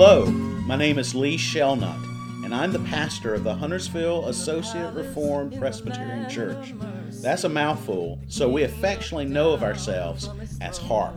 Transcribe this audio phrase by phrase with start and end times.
[0.00, 5.58] Hello, my name is Lee Shellnut, and I'm the pastor of the Huntersville Associate Reformed
[5.58, 6.72] Presbyterian Church.
[7.20, 10.30] That's a mouthful, so we affectionately know of ourselves
[10.60, 11.16] as HARP.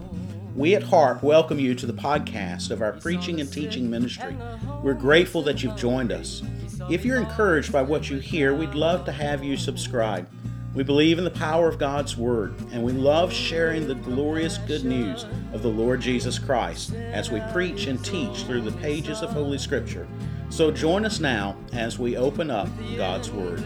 [0.56, 4.36] We at HARP welcome you to the podcast of our preaching and teaching ministry.
[4.82, 6.42] We're grateful that you've joined us.
[6.90, 10.28] If you're encouraged by what you hear, we'd love to have you subscribe.
[10.74, 14.86] We believe in the power of God's Word, and we love sharing the glorious good
[14.86, 19.32] news of the Lord Jesus Christ as we preach and teach through the pages of
[19.32, 20.08] Holy Scripture.
[20.50, 23.60] So join us now as we open up God's Word.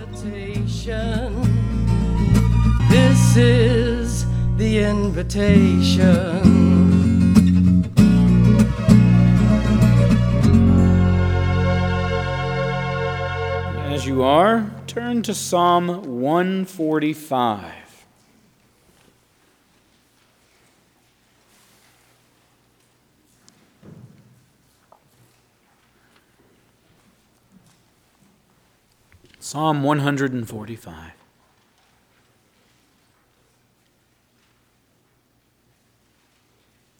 [2.89, 4.25] This is
[4.57, 6.94] the invitation.
[14.05, 17.73] You are, turn to Psalm 145.
[29.39, 31.11] Psalm 145.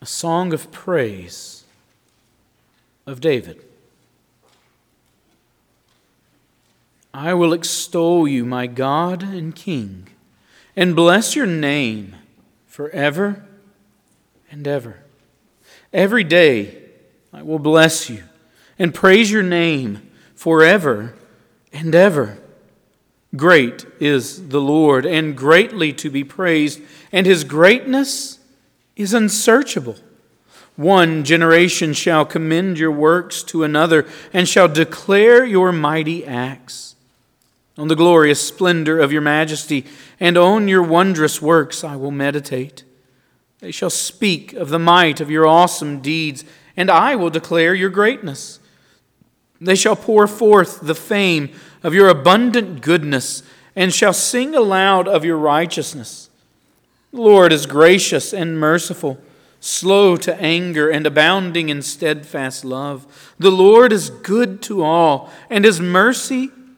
[0.01, 1.65] A song of praise
[3.05, 3.63] of David.
[7.17, 10.09] I will extol you, my God and King,
[10.75, 12.13] and bless your name
[12.65, 13.45] forever
[14.51, 14.99] and ever.
[15.93, 16.77] Every day
[17.31, 18.25] I will bless you
[18.77, 21.15] and praise your name forever
[21.71, 22.37] and ever.
[23.33, 26.81] Great is the Lord, and greatly to be praised,
[27.13, 28.39] and his greatness
[28.97, 29.95] is unsearchable.
[30.75, 36.94] One generation shall commend your works to another, and shall declare your mighty acts.
[37.77, 39.85] On the glorious splendor of your majesty,
[40.19, 42.83] and on your wondrous works I will meditate.
[43.59, 46.45] They shall speak of the might of your awesome deeds,
[46.77, 48.59] and I will declare your greatness.
[49.59, 51.49] They shall pour forth the fame
[51.83, 53.43] of your abundant goodness,
[53.75, 56.29] and shall sing aloud of your righteousness.
[57.11, 59.19] The Lord is gracious and merciful,
[59.59, 63.33] slow to anger, and abounding in steadfast love.
[63.37, 66.51] The Lord is good to all, and his mercy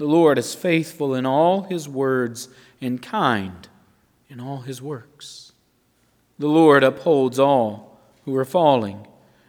[0.00, 2.48] The Lord is faithful in all his words
[2.80, 3.68] and kind
[4.30, 5.52] in all his works.
[6.38, 9.06] The Lord upholds all who are falling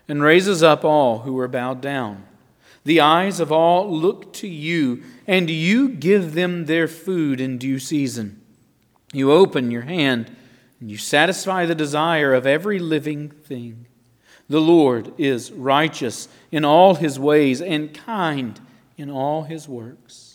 [0.09, 2.25] and raises up all who are bowed down.
[2.83, 7.79] The eyes of all look to you, and you give them their food in due
[7.79, 8.41] season.
[9.13, 10.35] You open your hand,
[10.81, 13.85] and you satisfy the desire of every living thing.
[14.49, 18.59] The Lord is righteous in all his ways and kind
[18.97, 20.30] in all his works.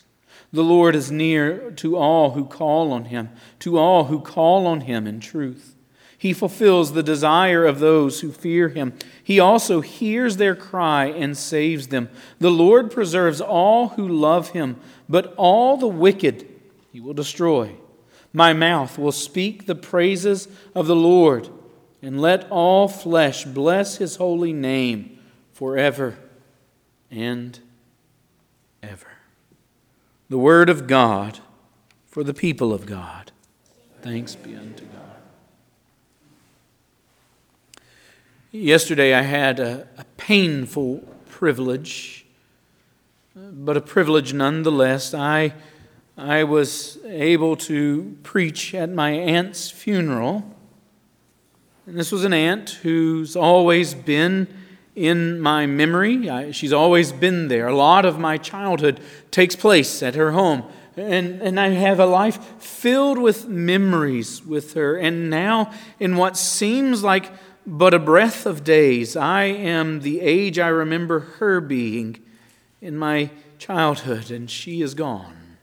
[0.57, 3.29] The Lord is near to all who call on him,
[3.59, 5.77] to all who call on him in truth.
[6.17, 8.95] He fulfills the desire of those who fear him.
[9.23, 12.09] He also hears their cry and saves them.
[12.39, 14.81] The Lord preserves all who love him,
[15.11, 16.49] but all the wicked
[16.91, 17.77] he will destroy.
[18.33, 21.51] My mouth will speak the praises of the Lord,
[22.01, 25.19] and let all flesh bless his holy name
[25.53, 26.17] forever
[27.11, 27.61] and
[28.83, 29.16] ever.
[30.29, 31.39] The word of God
[32.07, 33.31] for the people of God.
[34.03, 35.03] Thanks be unto God.
[38.51, 42.27] Yesterday I had a, a, painful privilege,
[43.37, 45.15] but a privilege nonetheless.
[45.15, 45.53] I,
[46.17, 50.57] I was able to preach at my aunt's funeral.
[51.87, 54.49] And this was an aunt who's always been
[54.97, 56.29] in my memory.
[56.29, 57.69] I, she's always been there.
[57.69, 59.01] A lot of my childhood
[59.31, 60.65] takes place at her home.
[60.97, 64.97] And, and I have a life filled with memories with her.
[64.97, 65.71] And now,
[66.01, 67.31] in what seems like
[67.67, 69.17] but a breath of days.
[69.17, 72.23] I am the age I remember her being
[72.81, 75.57] in my childhood, and she is gone.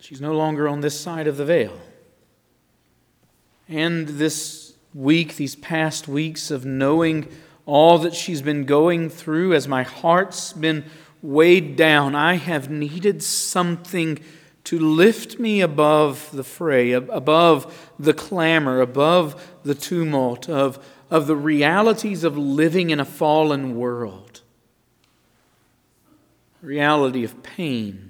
[0.00, 1.80] She's no longer on this side of the veil.
[3.70, 7.28] And this week, these past weeks of knowing
[7.66, 10.84] all that she's been going through as my heart's been
[11.22, 14.18] weighed down, I have needed something
[14.64, 21.36] to lift me above the fray, above the clamor, above the tumult of, of the
[21.36, 24.40] realities of living in a fallen world.
[26.60, 28.09] Reality of pain.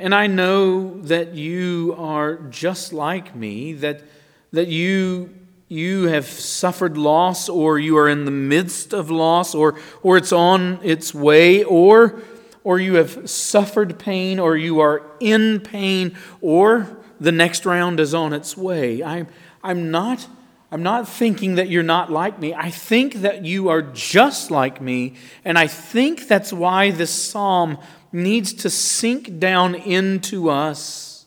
[0.00, 4.02] And I know that you are just like me, that,
[4.50, 5.28] that you,
[5.68, 10.32] you have suffered loss, or you are in the midst of loss, or, or it's
[10.32, 12.22] on its way, or,
[12.64, 18.14] or you have suffered pain, or you are in pain, or the next round is
[18.14, 19.02] on its way.
[19.02, 19.28] I'm,
[19.62, 20.26] I'm not
[20.72, 22.54] I'm not thinking that you're not like me.
[22.54, 25.14] I think that you are just like me.
[25.44, 27.78] And I think that's why this psalm
[28.12, 31.26] needs to sink down into us.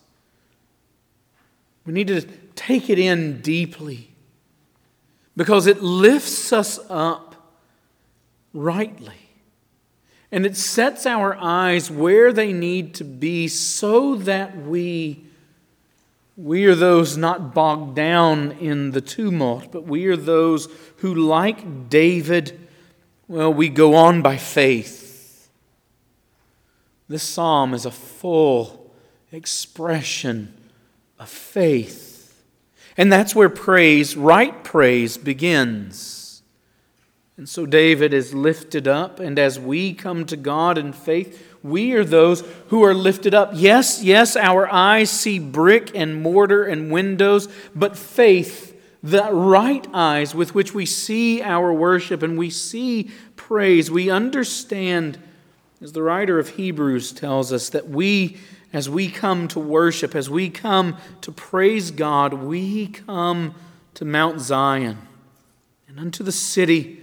[1.86, 2.22] We need to
[2.56, 4.12] take it in deeply
[5.36, 7.36] because it lifts us up
[8.54, 9.16] rightly.
[10.32, 15.26] And it sets our eyes where they need to be so that we
[16.36, 21.90] we are those not bogged down in the tumult, but we are those who, like
[21.90, 22.60] David,
[23.28, 25.03] well, we go on by faith.
[27.14, 28.92] This psalm is a full
[29.32, 30.52] expression
[31.20, 32.44] of faith.
[32.98, 36.42] And that's where praise, right praise, begins.
[37.38, 41.94] And so David is lifted up, and as we come to God in faith, we
[41.94, 43.52] are those who are lifted up.
[43.54, 50.34] Yes, yes, our eyes see brick and mortar and windows, but faith, the right eyes
[50.34, 55.20] with which we see our worship and we see praise, we understand,
[55.84, 58.38] as the writer of Hebrews tells us, that we,
[58.72, 63.54] as we come to worship, as we come to praise God, we come
[63.96, 64.98] to Mount Zion
[65.90, 67.02] and unto the city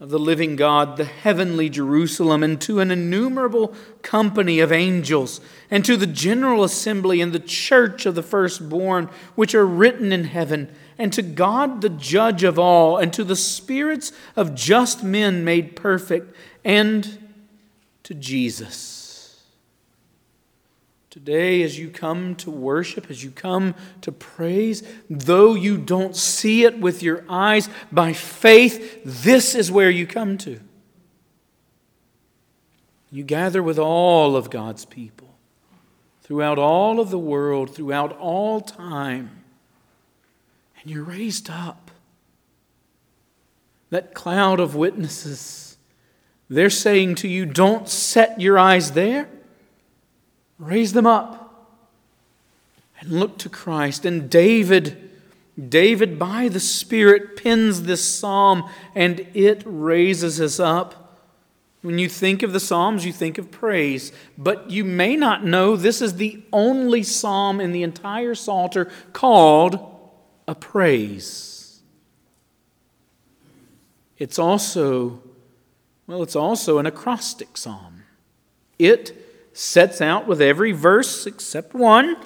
[0.00, 5.40] of the living God, the heavenly Jerusalem, and to an innumerable company of angels,
[5.70, 10.24] and to the general assembly and the church of the firstborn, which are written in
[10.24, 15.42] heaven, and to God the judge of all, and to the spirits of just men
[15.42, 16.34] made perfect,
[16.64, 17.19] and
[18.10, 19.00] to Jesus
[21.10, 26.62] Today, as you come to worship, as you come to praise, though you don't see
[26.62, 30.60] it with your eyes, by faith, this is where you come to.
[33.10, 35.26] You gather with all of God's people
[36.22, 39.42] throughout all of the world, throughout all time,
[40.80, 41.90] and you're raised up.
[43.90, 45.69] That cloud of witnesses,
[46.50, 49.28] they're saying to you, don't set your eyes there.
[50.58, 51.70] Raise them up
[52.98, 54.04] and look to Christ.
[54.04, 55.10] And David,
[55.68, 61.18] David, by the Spirit, pins this psalm and it raises us up.
[61.82, 64.12] When you think of the Psalms, you think of praise.
[64.36, 69.78] But you may not know this is the only psalm in the entire Psalter called
[70.46, 71.80] a praise.
[74.18, 75.22] It's also,
[76.10, 78.02] well, it's also an acrostic psalm.
[78.80, 79.16] It
[79.52, 82.16] sets out with every verse except one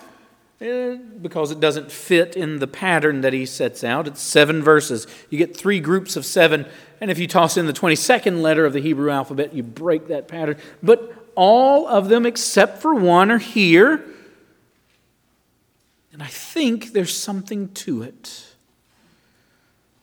[0.58, 4.06] eh, because it doesn't fit in the pattern that he sets out.
[4.06, 5.06] It's seven verses.
[5.28, 6.64] You get three groups of seven,
[6.98, 10.28] and if you toss in the 22nd letter of the Hebrew alphabet, you break that
[10.28, 10.56] pattern.
[10.82, 14.02] But all of them, except for one, are here.
[16.10, 18.53] And I think there's something to it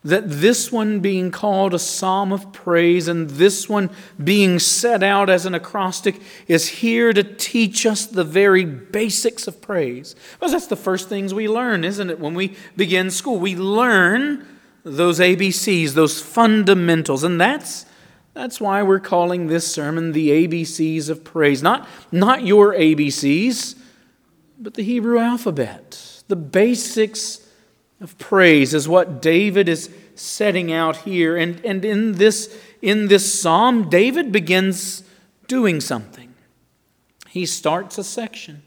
[0.03, 3.89] that this one being called a psalm of praise and this one
[4.22, 9.62] being set out as an acrostic is here to teach us the very basics of
[9.62, 10.15] praise.
[10.34, 12.20] Because that's the first things we learn, isn't it?
[12.20, 14.48] When we begin school, we learn
[14.84, 17.24] those ABCs, those fundamentals.
[17.24, 17.86] And that's,
[18.34, 21.62] that's why we're calling this sermon the ABCs of praise.
[21.62, 23.75] Not, not your ABCs,
[24.58, 27.48] but the Hebrew alphabet, the basics
[28.01, 31.38] of praise is what David is setting out here.
[31.38, 35.03] And, and in, this, in this psalm, David begins
[35.48, 36.34] doing something.
[37.29, 38.63] He starts a section.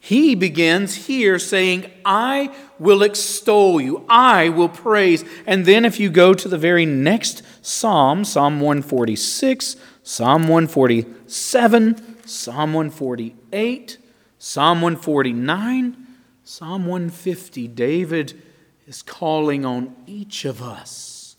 [0.00, 5.24] He begins here saying, I will extol you, I will praise.
[5.44, 12.72] And then, if you go to the very next psalm, Psalm 146, Psalm 147, Psalm
[12.72, 13.98] 148,
[14.38, 16.06] Psalm 149,
[16.44, 18.40] Psalm 150, David
[18.88, 21.36] is calling on each of us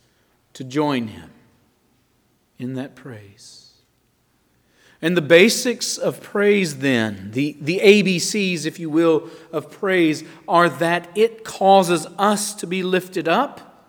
[0.53, 1.31] to join him
[2.59, 3.71] in that praise.
[5.01, 10.69] And the basics of praise, then, the, the ABCs, if you will, of praise, are
[10.69, 13.87] that it causes us to be lifted up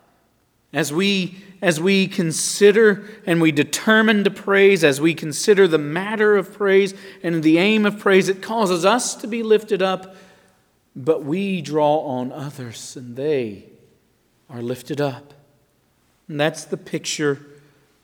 [0.73, 6.37] as we, as we consider and we determine to praise, as we consider the matter
[6.37, 10.15] of praise and the aim of praise, it causes us to be lifted up
[10.95, 13.65] but we draw on others and they
[14.49, 15.35] are lifted up.
[16.29, 17.39] And that's the picture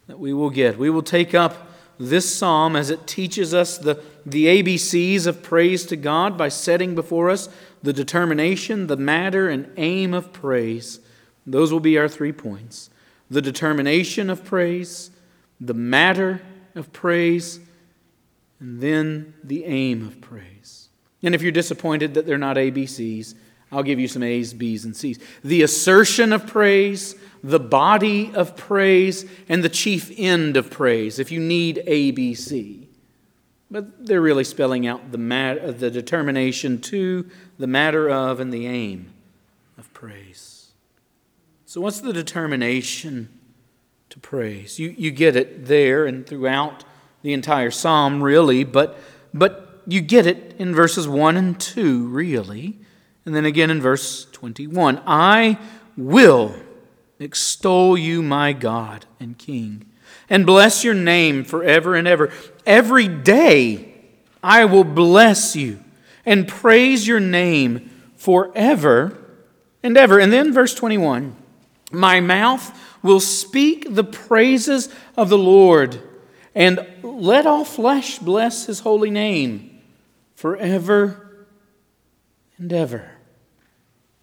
[0.07, 0.78] that we will get.
[0.78, 5.85] We will take up this psalm as it teaches us the, the ABCs of praise
[5.87, 7.49] to God by setting before us
[7.83, 11.00] the determination, the matter, and aim of praise.
[11.47, 12.90] Those will be our three points
[13.28, 15.11] the determination of praise,
[15.61, 16.40] the matter
[16.76, 17.59] of praise,
[18.61, 20.75] and then the aim of praise.
[21.26, 23.35] And if you're disappointed that they're not ABCs,
[23.73, 25.18] I'll give you some A's, B's, and C's.
[25.42, 31.33] The assertion of praise, the body of praise, and the chief end of praise, if
[31.33, 32.88] you need A, B, C.
[33.73, 37.28] But they're really spelling out the, mat- uh, the determination to,
[37.59, 39.12] the matter of, and the aim
[39.76, 40.71] of praise.
[41.64, 43.28] So, what's the determination
[44.11, 44.78] to praise?
[44.78, 46.85] You, you get it there and throughout
[47.23, 48.97] the entire psalm, really, but,
[49.35, 52.78] but you get it in verses 1 and 2, really.
[53.25, 55.59] And then again in verse 21 I
[55.97, 56.55] will
[57.19, 59.87] extol you, my God and King,
[60.31, 62.33] and bless your name forever and ever.
[62.64, 63.95] Every day
[64.43, 65.83] I will bless you
[66.25, 69.19] and praise your name forever
[69.83, 70.19] and ever.
[70.19, 71.35] And then verse 21
[71.90, 76.00] My mouth will speak the praises of the Lord,
[76.55, 79.75] and let all flesh bless his holy name
[80.37, 81.47] forever
[82.57, 83.11] and ever.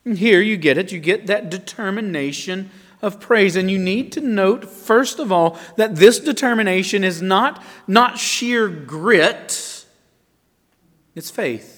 [0.06, 0.92] And here you get it.
[0.92, 3.56] You get that determination of praise.
[3.56, 8.68] And you need to note, first of all, that this determination is not, not sheer
[8.70, 9.86] grit,
[11.16, 11.73] it's faith.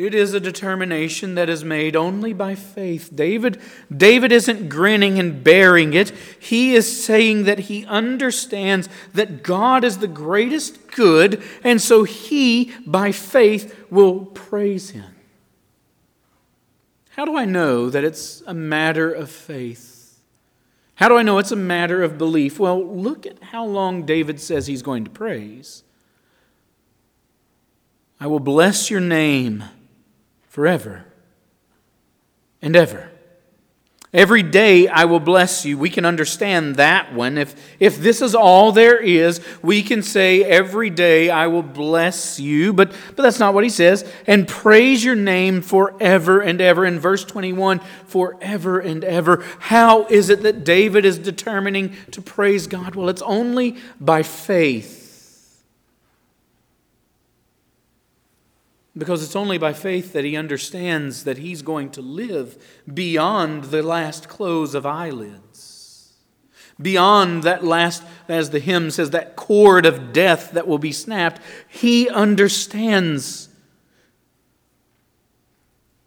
[0.00, 3.10] It is a determination that is made only by faith.
[3.14, 3.60] David,
[3.94, 6.10] David isn't grinning and bearing it.
[6.38, 12.72] He is saying that he understands that God is the greatest good, and so he,
[12.86, 15.14] by faith, will praise him.
[17.10, 20.18] How do I know that it's a matter of faith?
[20.94, 22.58] How do I know it's a matter of belief?
[22.58, 25.84] Well, look at how long David says he's going to praise.
[28.18, 29.64] I will bless your name
[30.50, 31.06] forever
[32.60, 33.10] and ever.
[34.12, 35.78] Every day I will bless you.
[35.78, 37.38] We can understand that one.
[37.38, 42.40] If, if this is all there is, we can say, Every day I will bless
[42.40, 42.72] you.
[42.72, 44.04] But, but that's not what he says.
[44.26, 46.84] And praise your name forever and ever.
[46.84, 49.44] In verse 21, forever and ever.
[49.60, 52.96] How is it that David is determining to praise God?
[52.96, 54.99] Well, it's only by faith.
[58.96, 62.60] Because it's only by faith that he understands that he's going to live
[62.92, 66.14] beyond the last close of eyelids.
[66.80, 71.40] Beyond that last, as the hymn says, that cord of death that will be snapped.
[71.68, 73.48] He understands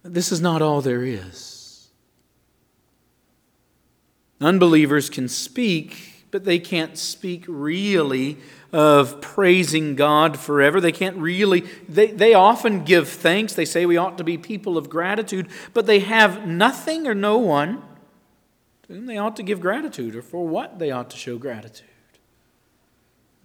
[0.02, 1.90] that this is not all there is.
[4.42, 8.40] Unbelievers can speak, but they can't speak really
[8.74, 10.82] of praising God forever.
[10.82, 13.54] They can't really, they, they often give thanks.
[13.54, 17.38] They say we ought to be people of gratitude, but they have nothing or no
[17.38, 17.84] one
[18.88, 21.88] to whom they ought to give gratitude or for what they ought to show gratitude.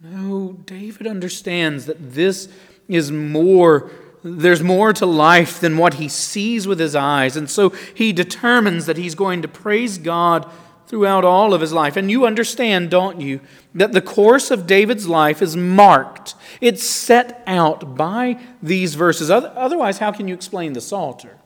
[0.01, 2.49] No, David understands that this
[2.87, 3.91] is more
[4.21, 7.37] there's more to life than what he sees with his eyes.
[7.37, 10.51] And so he determines that he's going to praise God
[10.89, 11.95] throughout all of his life.
[11.95, 13.41] And you understand, don't you,
[13.75, 19.29] that the course of David's life is marked, it's set out by these verses.
[19.29, 21.37] Otherwise, how can you explain the Psalter?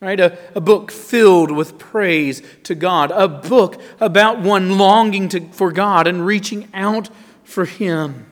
[0.00, 0.20] Right?
[0.20, 5.72] A, a book filled with praise to God, a book about one longing to, for
[5.72, 7.08] God and reaching out
[7.42, 8.30] for Him.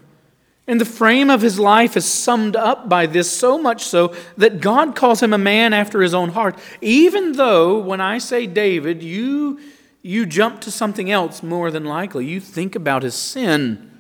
[0.69, 4.61] And the frame of his life is summed up by this so much so that
[4.61, 6.59] God calls him a man after his own heart.
[6.81, 9.61] Even though, when I say David, you
[10.07, 12.27] you jump to something else more than likely.
[12.27, 13.91] You think about his sin.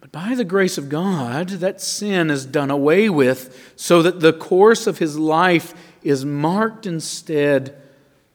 [0.00, 4.32] But by the grace of God, that sin is done away with so that the
[4.32, 5.72] course of his life
[6.02, 7.80] is marked instead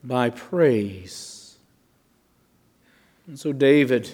[0.02, 1.58] by praise.
[3.28, 4.10] And so, David,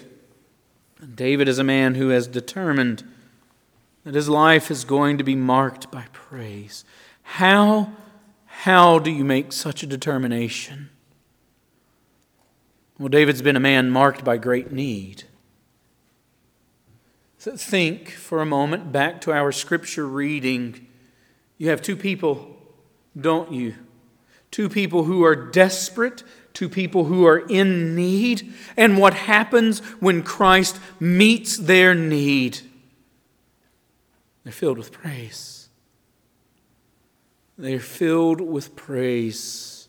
[1.14, 3.04] David is a man who has determined
[4.02, 6.84] that his life is going to be marked by praise.
[7.22, 7.92] How,
[8.46, 10.90] how do you make such a determination?
[13.00, 15.24] Well, David's been a man marked by great need.
[17.38, 20.86] So think for a moment back to our scripture reading.
[21.56, 22.58] You have two people,
[23.18, 23.74] don't you?
[24.50, 28.52] Two people who are desperate, two people who are in need.
[28.76, 32.60] And what happens when Christ meets their need?
[34.44, 35.70] They're filled with praise.
[37.56, 39.88] They're filled with praise.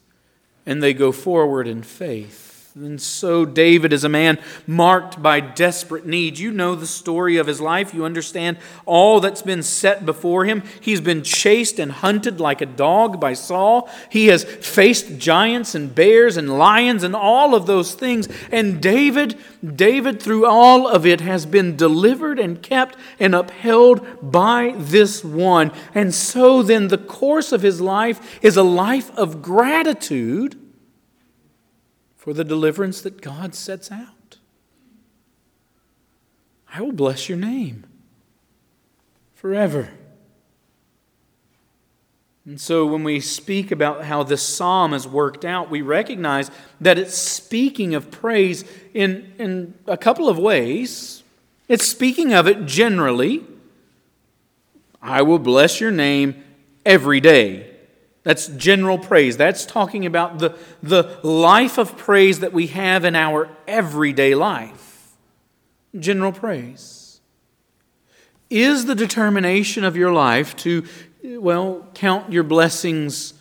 [0.65, 2.50] and they go forward in faith.
[2.73, 6.39] And so David is a man marked by desperate need.
[6.39, 7.93] You know the story of his life.
[7.93, 10.63] You understand all that's been set before him.
[10.79, 13.89] He's been chased and hunted like a dog by Saul.
[14.09, 18.29] He has faced giants and bears and lions and all of those things.
[18.53, 19.37] And David,
[19.75, 25.73] David through all of it has been delivered and kept and upheld by this one.
[25.93, 30.60] And so then the course of his life is a life of gratitude
[32.21, 34.37] for the deliverance that God sets out.
[36.71, 37.83] I will bless your name
[39.33, 39.89] forever.
[42.45, 46.99] And so, when we speak about how this psalm is worked out, we recognize that
[46.99, 51.23] it's speaking of praise in, in a couple of ways.
[51.67, 53.43] It's speaking of it generally.
[55.01, 56.43] I will bless your name
[56.85, 57.70] every day.
[58.23, 59.37] That's general praise.
[59.37, 65.15] That's talking about the, the life of praise that we have in our everyday life.
[65.97, 67.19] General praise.
[68.49, 70.85] Is the determination of your life to,
[71.23, 73.33] well, count your blessings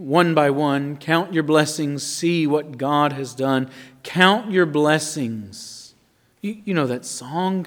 [0.00, 3.68] one by one, count your blessings, see what God has done,
[4.02, 5.94] count your blessings.
[6.40, 7.66] You, you know that song?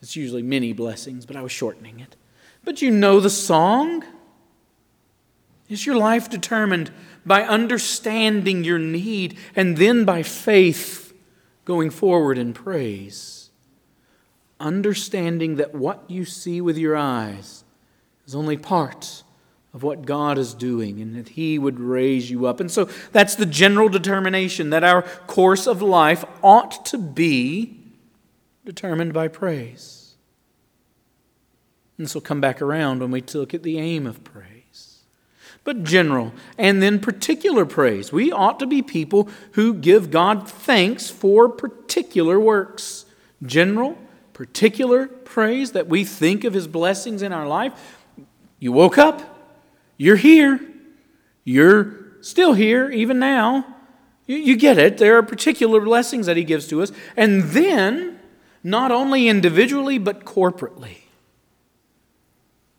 [0.00, 2.14] It's usually many blessings, but I was shortening it.
[2.62, 4.04] But you know the song?
[5.68, 6.92] Is your life determined
[7.24, 11.12] by understanding your need and then by faith
[11.64, 13.50] going forward in praise?
[14.60, 17.64] Understanding that what you see with your eyes
[18.26, 19.24] is only part
[19.74, 22.60] of what God is doing and that He would raise you up.
[22.60, 27.78] And so that's the general determination that our course of life ought to be
[28.64, 30.14] determined by praise.
[31.98, 34.55] And this will come back around when we look at the aim of praise
[35.66, 38.12] but general, and then particular praise.
[38.12, 43.04] We ought to be people who give God thanks for particular works.
[43.42, 43.98] General,
[44.32, 47.98] particular praise that we think of His blessings in our life.
[48.60, 49.40] You woke up,
[49.96, 50.60] you're here,
[51.42, 53.66] you're still here even now.
[54.26, 54.98] You, you get it.
[54.98, 56.92] There are particular blessings that He gives to us.
[57.16, 58.20] And then,
[58.62, 60.98] not only individually, but corporately.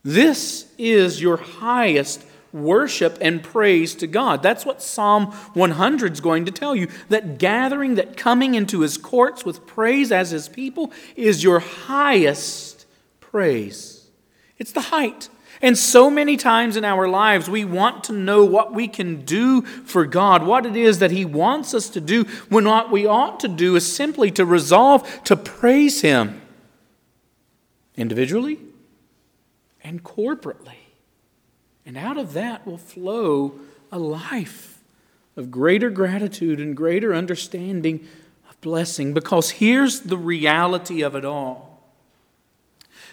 [0.03, 4.41] This is your highest worship and praise to God.
[4.43, 6.87] That's what Psalm 100 is going to tell you.
[7.09, 12.85] That gathering, that coming into his courts with praise as his people is your highest
[13.19, 14.09] praise.
[14.57, 15.29] It's the height.
[15.61, 19.63] And so many times in our lives, we want to know what we can do
[19.63, 23.39] for God, what it is that He wants us to do, when what we ought
[23.39, 26.41] to do is simply to resolve to praise Him
[27.95, 28.59] individually
[29.83, 30.75] and corporately.
[31.87, 33.53] And out of that will flow
[33.93, 34.79] a life
[35.37, 38.05] of greater gratitude and greater understanding
[38.49, 39.13] of blessing.
[39.13, 41.81] Because here's the reality of it all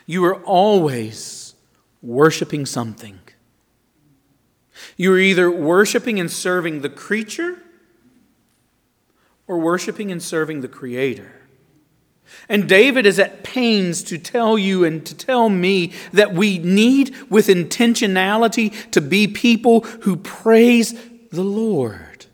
[0.07, 1.55] you are always
[2.03, 3.21] worshiping something.
[4.97, 7.63] You are either worshiping and serving the creature
[9.47, 11.44] or worshiping and serving the Creator.
[12.49, 17.15] And David is at pains to tell you and to tell me that we need,
[17.31, 20.95] with intentionality, to be people who praise
[21.31, 22.27] the Lord.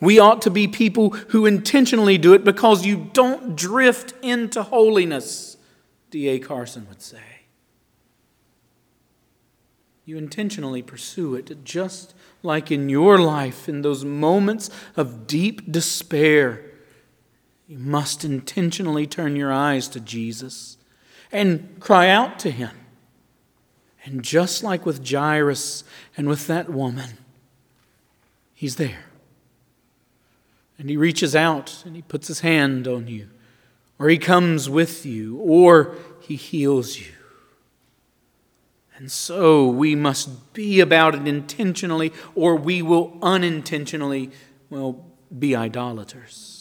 [0.00, 5.56] We ought to be people who intentionally do it because you don't drift into holiness,
[6.10, 6.38] D.A.
[6.38, 7.18] Carson would say.
[10.04, 16.70] You intentionally pursue it, just like in your life, in those moments of deep despair
[17.68, 20.76] you must intentionally turn your eyes to Jesus
[21.32, 22.70] and cry out to him.
[24.04, 25.82] And just like with Jairus
[26.16, 27.18] and with that woman,
[28.54, 29.04] he's there.
[30.78, 33.28] And he reaches out and he puts his hand on you,
[33.98, 37.12] or he comes with you, or he heals you.
[38.96, 44.30] And so we must be about it intentionally, or we will unintentionally,
[44.70, 45.04] well,
[45.36, 46.55] be idolaters.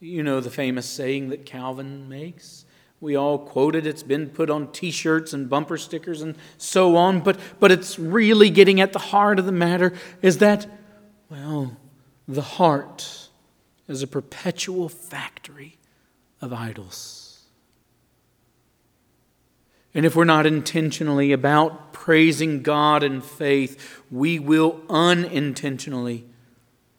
[0.00, 2.64] You know the famous saying that Calvin makes.
[3.00, 3.86] We all quote it.
[3.86, 7.20] It's been put on t shirts and bumper stickers and so on.
[7.20, 10.66] But, but it's really getting at the heart of the matter is that,
[11.30, 11.76] well,
[12.26, 13.28] the heart
[13.88, 15.78] is a perpetual factory
[16.40, 17.44] of idols.
[19.92, 26.26] And if we're not intentionally about praising God in faith, we will unintentionally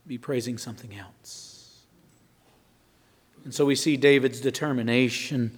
[0.06, 1.21] be praising something else.
[3.44, 5.58] And so we see David's determination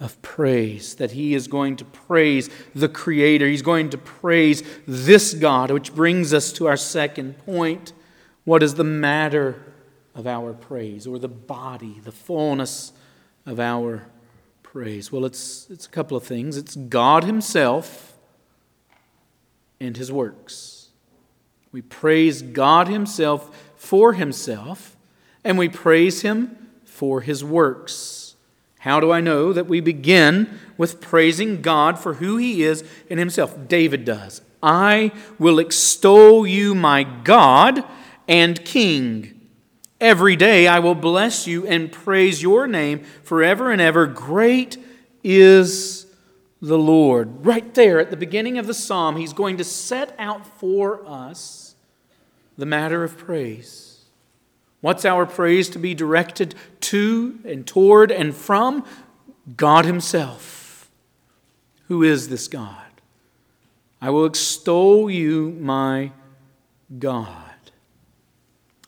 [0.00, 3.46] of praise, that he is going to praise the Creator.
[3.46, 7.92] He's going to praise this God, which brings us to our second point.
[8.44, 9.62] What is the matter
[10.14, 12.92] of our praise, or the body, the fullness
[13.46, 14.06] of our
[14.62, 15.10] praise?
[15.10, 18.16] Well, it's, it's a couple of things it's God Himself
[19.80, 20.88] and His works.
[21.72, 24.96] We praise God Himself for Himself,
[25.44, 26.63] and we praise Him
[26.94, 28.36] for His works.
[28.78, 33.18] How do I know that we begin with praising God for who He is in
[33.18, 33.66] Himself?
[33.66, 34.42] David does.
[34.62, 37.84] I will extol you, my God
[38.28, 39.48] and King.
[40.00, 44.06] Every day I will bless you and praise your name forever and ever.
[44.06, 44.76] Great
[45.24, 46.06] is
[46.62, 47.44] the Lord.
[47.44, 51.74] Right there at the beginning of the psalm, he's going to set out for us
[52.56, 53.83] the matter of praise.
[54.84, 58.84] What's our praise to be directed to and toward and from?
[59.56, 60.90] God Himself.
[61.88, 63.00] Who is this God?
[64.02, 66.12] I will extol you, my
[66.98, 67.54] God.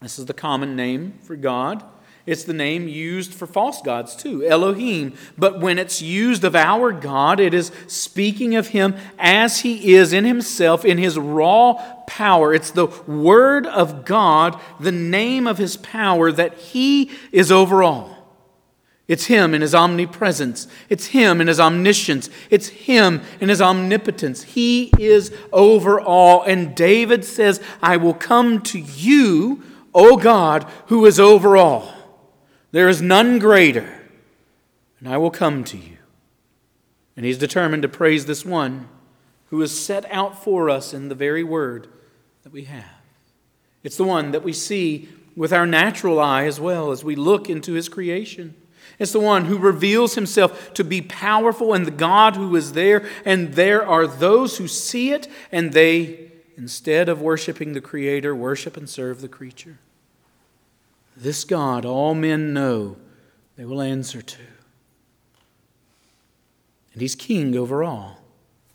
[0.03, 1.83] This is the common name for God.
[2.27, 5.15] It's the name used for false gods too, Elohim.
[5.39, 10.13] But when it's used of our God, it is speaking of Him as He is
[10.13, 11.75] in Himself, in His raw
[12.09, 12.53] power.
[12.53, 18.13] It's the Word of God, the name of His power, that He is over all.
[19.07, 20.67] It's Him in His omnipresence.
[20.89, 22.29] It's Him in His omniscience.
[22.51, 24.43] It's Him in His omnipotence.
[24.43, 26.43] He is over all.
[26.43, 29.63] And David says, I will come to you
[29.97, 31.96] O God, who is over all.
[32.77, 33.89] There is none greater,
[34.99, 35.97] and I will come to you.
[37.17, 38.91] And he's determined to praise this one
[39.47, 41.89] who is set out for us in the very word
[42.43, 43.01] that we have.
[43.83, 47.49] It's the one that we see with our natural eye as well as we look
[47.49, 48.55] into his creation.
[48.99, 53.09] It's the one who reveals himself to be powerful and the God who is there,
[53.25, 58.77] and there are those who see it and they, instead of worshiping the Creator, worship
[58.77, 59.79] and serve the creature.
[61.17, 62.97] This God, all men know
[63.57, 64.43] they will answer to.
[66.93, 68.19] And he's king over all.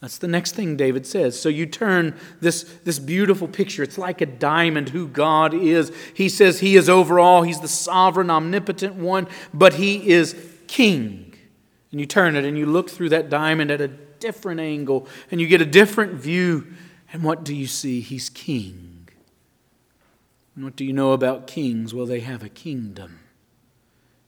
[0.01, 1.39] That's the next thing David says.
[1.39, 3.83] So you turn this, this beautiful picture.
[3.83, 5.91] It's like a diamond who God is.
[6.15, 7.43] He says he is over all.
[7.43, 10.35] He's the sovereign, omnipotent one, but he is
[10.67, 11.35] king.
[11.91, 15.39] And you turn it and you look through that diamond at a different angle and
[15.39, 16.73] you get a different view.
[17.13, 18.01] And what do you see?
[18.01, 18.90] He's king.
[20.55, 21.93] And what do you know about kings?
[21.93, 23.19] Well, they have a kingdom.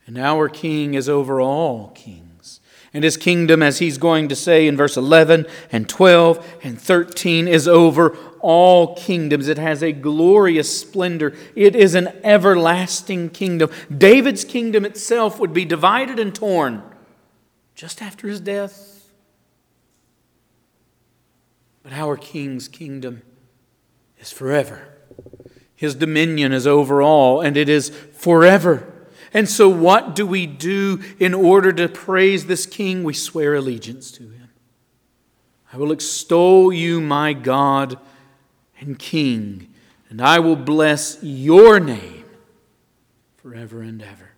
[0.05, 2.59] And our king is over all kings.
[2.93, 7.47] And his kingdom, as he's going to say in verse 11 and 12 and 13,
[7.47, 9.47] is over all kingdoms.
[9.47, 11.35] It has a glorious splendor.
[11.55, 13.71] It is an everlasting kingdom.
[13.95, 16.83] David's kingdom itself would be divided and torn
[17.73, 19.09] just after his death.
[21.81, 23.23] But our king's kingdom
[24.19, 24.92] is forever.
[25.83, 28.89] His dominion is over all, and it is forever.
[29.33, 33.03] And so, what do we do in order to praise this King?
[33.03, 34.47] We swear allegiance to him.
[35.73, 37.99] I will extol you, my God
[38.79, 39.73] and King,
[40.09, 42.23] and I will bless your name
[43.35, 44.31] forever and ever.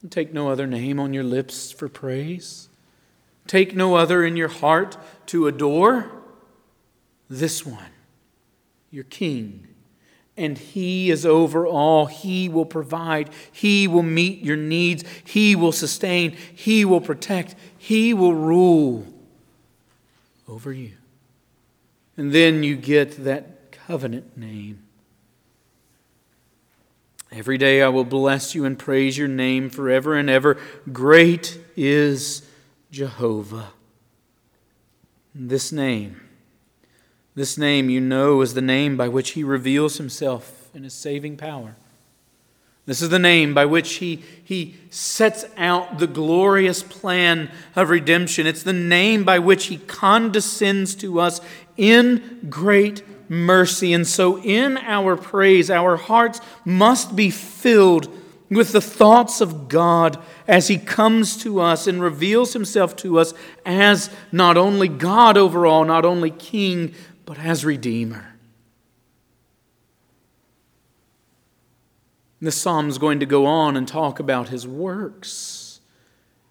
[0.00, 2.70] And take no other name on your lips for praise.
[3.46, 6.10] Take no other in your heart to adore.
[7.28, 7.91] This one
[8.92, 9.66] your king.
[10.36, 12.06] And He is over all.
[12.06, 13.30] He will provide.
[13.50, 15.04] He will meet your needs.
[15.24, 16.36] He will sustain.
[16.54, 17.56] He will protect.
[17.76, 19.06] He will rule
[20.48, 20.92] over you.
[22.16, 24.82] And then you get that covenant name.
[27.30, 30.58] Every day I will bless you and praise your name forever and ever.
[30.92, 32.42] Great is
[32.90, 33.72] Jehovah.
[35.34, 36.21] This name
[37.34, 41.36] this name, you know, is the name by which he reveals himself in his saving
[41.36, 41.76] power.
[42.84, 48.46] This is the name by which he, he sets out the glorious plan of redemption.
[48.46, 51.40] It's the name by which he condescends to us
[51.76, 53.92] in great mercy.
[53.92, 58.08] And so, in our praise, our hearts must be filled
[58.50, 63.32] with the thoughts of God as He comes to us and reveals Himself to us
[63.64, 68.32] as not only God over all, not only King, but as Redeemer.
[72.40, 75.80] The psalm is going to go on and talk about his works.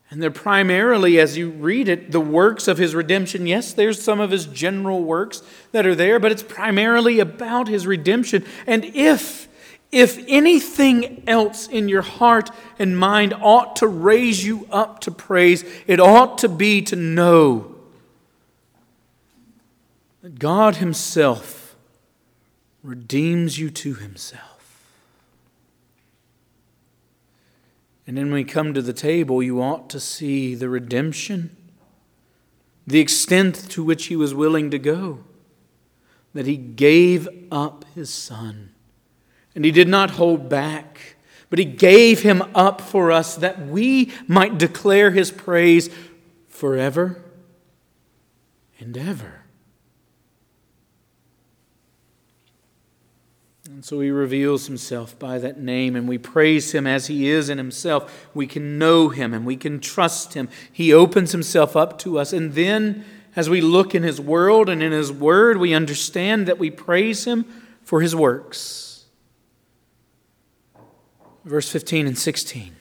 [0.10, 3.46] And they're primarily, as you read it, the works of his redemption.
[3.46, 7.86] Yes, there's some of his general works that are there, but it's primarily about his
[7.88, 8.46] redemption.
[8.68, 9.50] And if,
[9.92, 15.64] if anything else in your heart and mind ought to raise you up to praise,
[15.88, 17.76] it ought to be to know
[20.22, 21.76] that God Himself
[22.84, 24.48] redeems you to Himself.
[28.08, 31.56] And then when we come to the table, you ought to see the redemption,
[32.86, 35.24] the extent to which He was willing to go,
[36.34, 38.72] that He gave up His Son
[39.56, 41.16] and he did not hold back,
[41.50, 45.90] but he gave him up for us that we might declare his praise
[46.48, 47.22] forever
[48.80, 49.44] and ever.
[53.72, 57.50] And so he reveals himself by that name, and we praise him as he is
[57.50, 58.28] in himself.
[58.34, 60.50] We can know him and we can trust him.
[60.72, 62.34] He opens himself up to us.
[62.34, 63.06] And then,
[63.36, 67.26] as we look in his world and in his word, we understand that we praise
[67.26, 67.46] him
[67.84, 68.92] for his works
[71.46, 72.76] verse 15 and 16.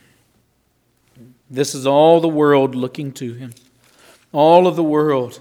[1.49, 3.53] This is all the world looking to him.
[4.33, 5.41] All of the world.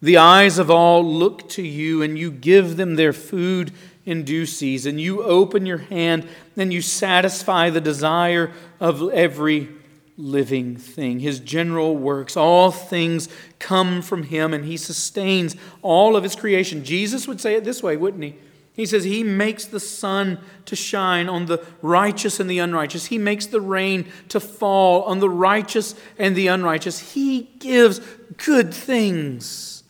[0.00, 3.72] The eyes of all look to you, and you give them their food
[4.04, 4.98] in due season.
[4.98, 9.68] You open your hand and you satisfy the desire of every
[10.16, 11.20] living thing.
[11.20, 16.84] His general works, all things come from him, and he sustains all of his creation.
[16.84, 18.36] Jesus would say it this way, wouldn't he?
[18.74, 23.06] He says he makes the sun to shine on the righteous and the unrighteous.
[23.06, 27.12] He makes the rain to fall on the righteous and the unrighteous.
[27.12, 28.00] He gives
[28.38, 29.84] good things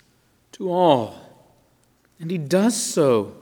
[0.52, 1.14] to all.
[2.18, 3.36] And he does so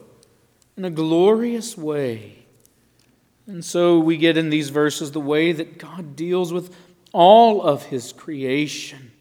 [0.80, 2.46] in a glorious way.
[3.46, 6.74] And so we get in these verses the way that God deals with
[7.12, 9.12] all of his creation.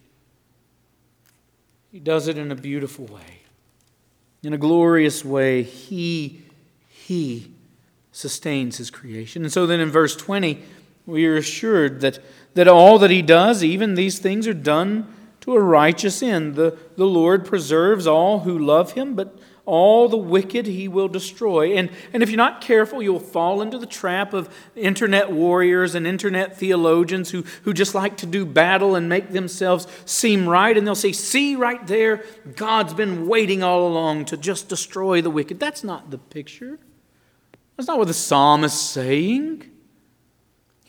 [1.91, 3.39] He does it in a beautiful way
[4.43, 6.41] in a glorious way, he,
[6.87, 7.51] he
[8.11, 9.43] sustains his creation.
[9.43, 10.61] And so then in verse 20,
[11.05, 12.19] we are assured that,
[12.53, 16.55] that all that he does, even these things, are done to a righteous end.
[16.55, 21.75] The, the Lord preserves all who love him, but all the wicked he will destroy.
[21.75, 26.07] And, and if you're not careful, you'll fall into the trap of internet warriors and
[26.07, 30.77] internet theologians who, who just like to do battle and make themselves seem right.
[30.77, 32.23] And they'll say, See right there,
[32.55, 35.59] God's been waiting all along to just destroy the wicked.
[35.59, 36.79] That's not the picture.
[37.77, 39.68] That's not what the psalmist is saying.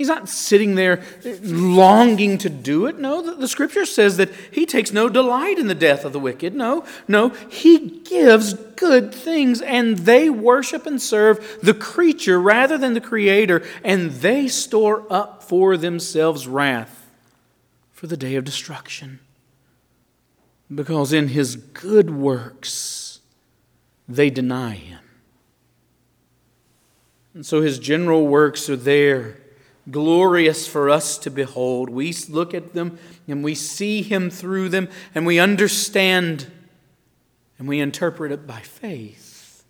[0.00, 1.02] He's not sitting there
[1.42, 2.98] longing to do it.
[2.98, 6.18] No, the, the, scripture says that he takes no delight in the death of the
[6.18, 6.54] wicked.
[6.54, 12.94] No, no, he gives good things and they worship and serve the creature rather than
[12.94, 17.06] the creator, and they store up for themselves wrath
[17.92, 19.20] for the day of destruction.
[20.74, 23.20] Because in his good works,
[24.08, 25.00] they deny him.
[27.34, 29.36] And so his general works are there
[29.90, 31.90] glorious for us to behold.
[31.90, 36.50] We look at them and we see Him through them and we understand
[37.58, 39.64] and we interpret it by faith.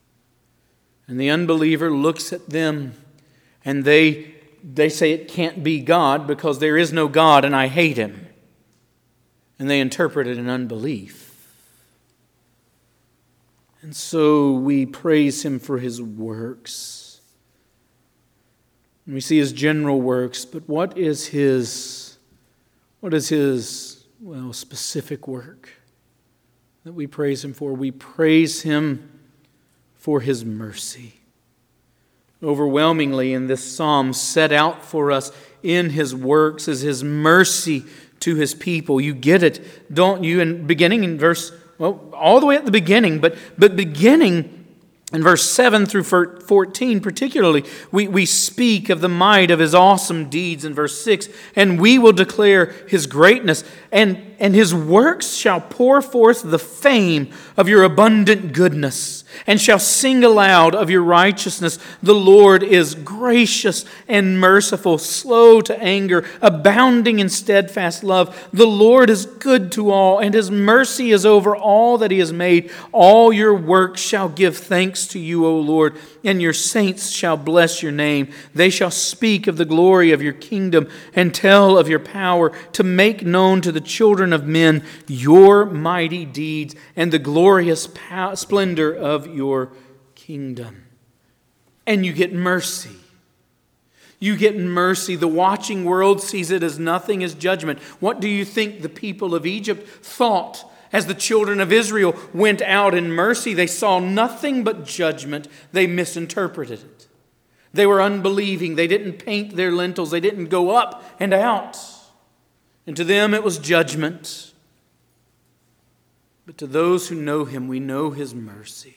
[1.09, 2.95] And the unbeliever looks at them
[3.65, 7.67] and they, they say it can't be God because there is no God and I
[7.67, 8.29] hate Him.
[9.59, 11.27] And they interpret it in unbelief.
[13.83, 17.00] And so we praise Him for His works.
[19.07, 22.19] We see his general works, but what is his
[23.01, 25.71] what is his well specific work
[26.85, 27.73] that we praise him for?
[27.73, 29.21] We praise him
[29.95, 31.15] for his mercy.
[32.43, 35.33] Overwhelmingly in this psalm set out for us
[35.63, 37.85] in his works is his mercy
[38.21, 39.01] to his people.
[39.01, 40.41] You get it, don't you?
[40.41, 44.60] And beginning in verse well, all the way at the beginning, but but beginning
[45.13, 50.31] in verse 7 through 14, particularly, we, we speak of the might of his awesome
[50.31, 55.61] deeds in verse 6, and we will declare his greatness, and, and his works shall
[55.61, 61.79] pour forth the fame of your abundant goodness and shall sing aloud of your righteousness.
[62.03, 68.49] The Lord is gracious and merciful, slow to anger, abounding in steadfast love.
[68.53, 72.33] The Lord is good to all, and his mercy is over all that he has
[72.33, 72.73] made.
[72.93, 77.83] All your works shall give thanks to you, O Lord, and your saints shall bless
[77.83, 78.31] your name.
[78.55, 82.83] They shall speak of the glory of your kingdom and tell of your power to
[82.83, 87.89] make known to the children of men your mighty deeds and the glorious
[88.35, 89.73] splendor of your
[90.15, 90.85] kingdom.
[91.87, 92.97] And you get mercy.
[94.19, 95.17] You get mercy.
[95.17, 97.79] The watching world sees it as nothing as judgment.
[98.01, 102.63] What do you think the people of Egypt thought as the children of Israel went
[102.63, 103.55] out in mercy?
[103.55, 105.49] They saw nothing but judgment.
[105.73, 107.09] They misinterpreted it.
[107.73, 108.75] They were unbelieving.
[108.75, 111.79] They didn't paint their lintels, they didn't go up and out.
[112.87, 114.53] And to them it was judgment.
[116.47, 118.97] But to those who know him, we know his mercy.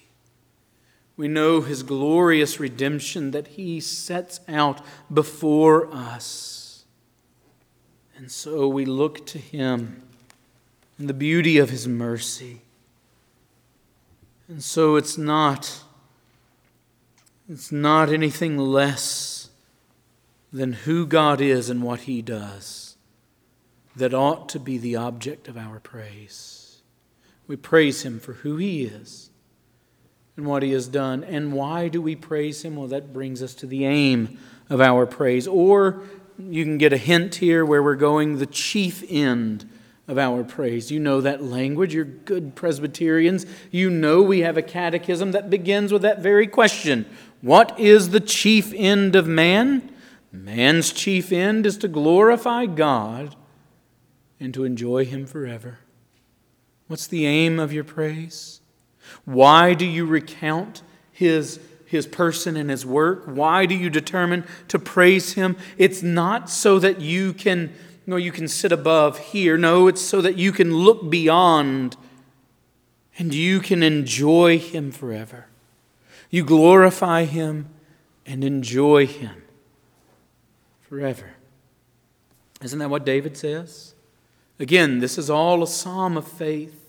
[1.16, 4.82] We know his glorious redemption that he sets out
[5.14, 6.86] before us.
[8.18, 10.02] And so we look to him
[11.00, 12.62] in the beauty of his mercy.
[14.48, 15.82] And so it's not
[17.50, 19.50] it's not anything less
[20.52, 22.96] than who God is and what he does
[23.96, 26.82] that ought to be the object of our praise.
[27.46, 29.30] We praise him for who he is
[30.38, 31.24] and what he has done.
[31.24, 32.76] And why do we praise him?
[32.78, 35.48] Well, that brings us to the aim of our praise.
[35.48, 36.02] Or
[36.40, 39.70] you can get a hint here where we're going the chief end
[40.08, 40.92] of our praise.
[40.92, 41.94] You know that language.
[41.94, 43.46] You're good Presbyterians.
[43.72, 47.06] You know we have a catechism that begins with that very question
[47.42, 49.90] What is the chief end of man?
[50.32, 53.36] Man's chief end is to glorify God
[54.40, 55.80] and to enjoy Him forever.
[56.88, 58.60] What's the aim of your praise?
[59.26, 61.60] Why do you recount His
[61.94, 63.24] his person and his work?
[63.26, 65.56] Why do you determine to praise him?
[65.78, 67.72] It's not so that you can
[68.06, 69.58] nor you can sit above here.
[69.58, 71.96] No, it's so that you can look beyond
[73.18, 75.48] and you can enjoy Him forever.
[76.30, 77.70] You glorify Him
[78.26, 79.44] and enjoy Him
[80.82, 81.32] forever.
[82.62, 83.94] Isn't that what David says?
[84.60, 86.80] Again, this is all a psalm of faith.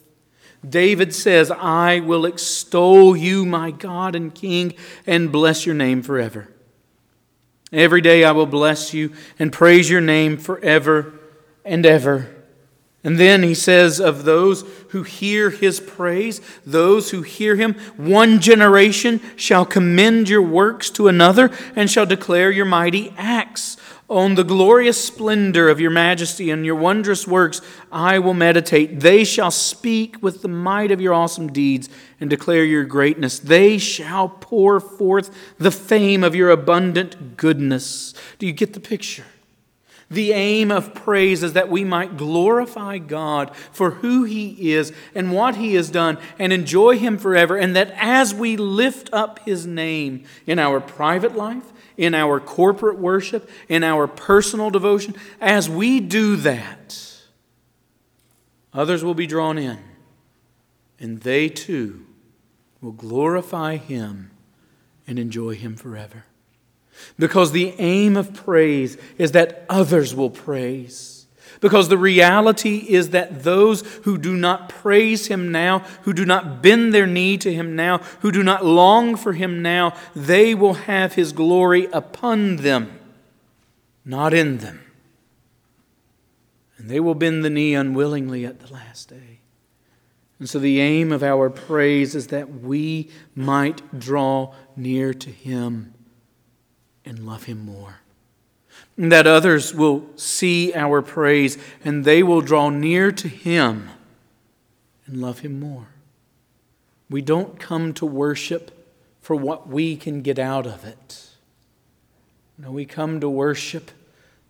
[0.66, 4.74] David says, I will extol you, my God and King,
[5.06, 6.48] and bless your name forever.
[7.72, 11.12] Every day I will bless you and praise your name forever
[11.64, 12.30] and ever.
[13.04, 18.40] And then he says of those who hear his praise, those who hear him, one
[18.40, 23.76] generation shall commend your works to another and shall declare your mighty acts.
[24.08, 29.00] On the glorious splendor of your majesty and your wondrous works I will meditate.
[29.00, 31.88] They shall speak with the might of your awesome deeds
[32.20, 33.38] and declare your greatness.
[33.38, 38.12] They shall pour forth the fame of your abundant goodness.
[38.38, 39.24] Do you get the picture?
[40.10, 45.32] The aim of praise is that we might glorify God for who He is and
[45.32, 47.56] what He has done and enjoy Him forever.
[47.56, 52.98] And that as we lift up His name in our private life, in our corporate
[52.98, 56.98] worship, in our personal devotion, as we do that,
[58.72, 59.78] others will be drawn in,
[60.98, 62.04] and they too
[62.80, 64.30] will glorify Him
[65.06, 66.24] and enjoy Him forever.
[67.18, 71.13] Because the aim of praise is that others will praise.
[71.64, 76.60] Because the reality is that those who do not praise Him now, who do not
[76.60, 80.74] bend their knee to Him now, who do not long for Him now, they will
[80.74, 83.00] have His glory upon them,
[84.04, 84.82] not in them.
[86.76, 89.40] And they will bend the knee unwillingly at the last day.
[90.38, 95.94] And so the aim of our praise is that we might draw near to Him
[97.06, 98.00] and love Him more
[98.96, 103.90] that others will see our praise and they will draw near to Him
[105.06, 105.88] and love Him more.
[107.10, 108.70] We don't come to worship
[109.20, 111.30] for what we can get out of it.
[112.56, 113.90] No, we come to worship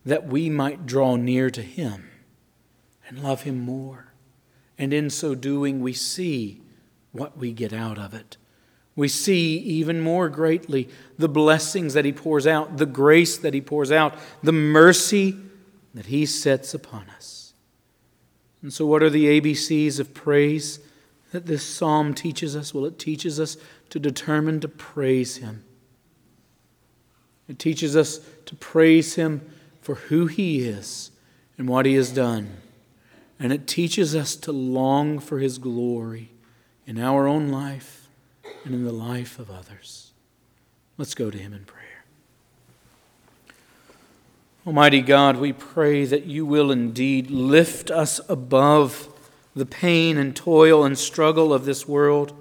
[0.04, 2.11] that we might draw near to Him
[3.09, 4.12] and love Him more.
[4.76, 6.61] And in so doing, we see
[7.12, 8.37] what we get out of it.
[8.96, 13.61] We see even more greatly the blessings that He pours out, the grace that He
[13.61, 15.37] pours out, the mercy
[15.94, 17.54] that He sets upon us.
[18.62, 20.78] And so, what are the ABCs of praise
[21.33, 22.72] that this psalm teaches us?
[22.72, 23.57] Well, it teaches us
[23.90, 25.64] to determine to praise Him.
[27.48, 29.42] It teaches us to praise Him
[29.80, 31.11] for who He is
[31.59, 32.59] and what He has done.
[33.40, 36.30] And it teaches us to long for His glory
[36.87, 38.03] in our own life
[38.64, 40.12] and in the life of others.
[40.96, 42.05] Let's go to Him in prayer.
[44.66, 49.09] Almighty God, we pray that you will indeed lift us above
[49.55, 52.32] the pain and toil and struggle of this world,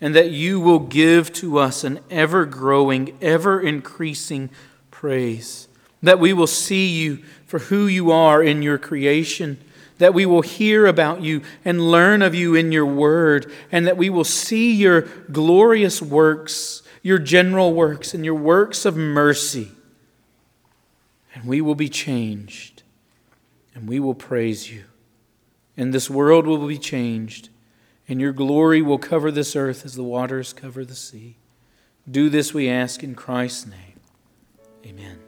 [0.00, 4.50] and that you will give to us an ever growing, ever increasing
[4.90, 5.68] praise.
[6.02, 9.58] That we will see you for who you are in your creation
[9.98, 13.96] that we will hear about you and learn of you in your word, and that
[13.96, 19.70] we will see your glorious works, your general works, and your works of mercy.
[21.34, 22.82] And we will be changed,
[23.74, 24.84] and we will praise you.
[25.76, 27.48] And this world will be changed,
[28.08, 31.36] and your glory will cover this earth as the waters cover the sea.
[32.08, 34.00] Do this, we ask, in Christ's name.
[34.84, 35.23] Amen.